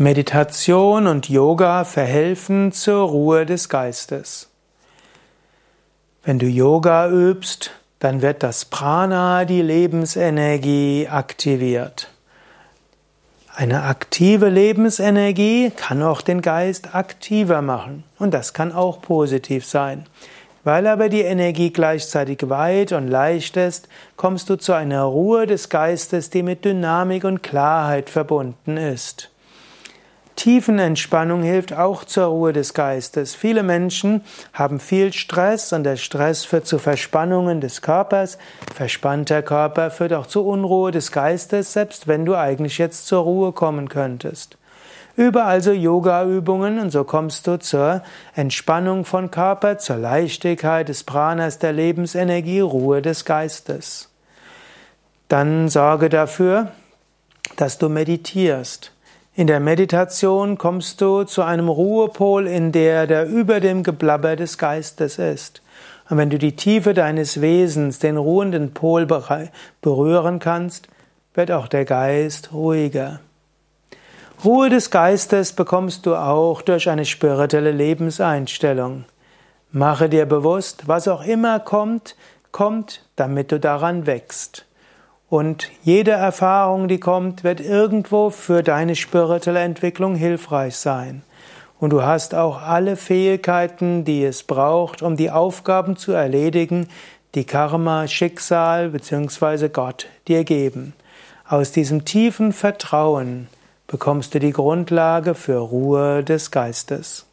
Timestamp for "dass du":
57.56-57.88